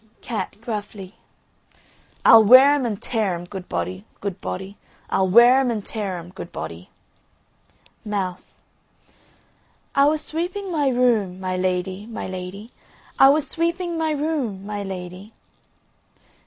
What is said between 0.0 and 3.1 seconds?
CAT (gruffly). I'll wear' em and